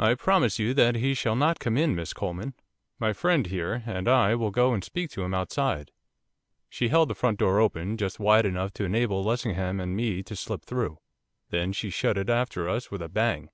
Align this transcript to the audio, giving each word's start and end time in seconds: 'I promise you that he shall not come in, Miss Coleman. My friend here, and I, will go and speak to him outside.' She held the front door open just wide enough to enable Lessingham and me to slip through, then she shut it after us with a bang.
'I 0.00 0.14
promise 0.14 0.58
you 0.58 0.74
that 0.74 0.96
he 0.96 1.14
shall 1.14 1.36
not 1.36 1.60
come 1.60 1.76
in, 1.76 1.94
Miss 1.94 2.12
Coleman. 2.12 2.54
My 2.98 3.12
friend 3.12 3.46
here, 3.46 3.84
and 3.86 4.08
I, 4.08 4.34
will 4.34 4.50
go 4.50 4.74
and 4.74 4.82
speak 4.82 5.08
to 5.12 5.22
him 5.22 5.34
outside.' 5.34 5.92
She 6.68 6.88
held 6.88 7.10
the 7.10 7.14
front 7.14 7.38
door 7.38 7.60
open 7.60 7.96
just 7.96 8.18
wide 8.18 8.44
enough 8.44 8.72
to 8.72 8.84
enable 8.84 9.22
Lessingham 9.22 9.78
and 9.78 9.94
me 9.94 10.24
to 10.24 10.34
slip 10.34 10.64
through, 10.64 10.98
then 11.50 11.72
she 11.72 11.90
shut 11.90 12.18
it 12.18 12.28
after 12.28 12.68
us 12.68 12.90
with 12.90 13.00
a 13.00 13.08
bang. 13.08 13.50